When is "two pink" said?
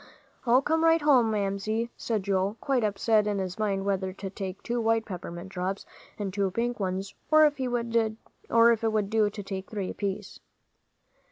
6.33-6.79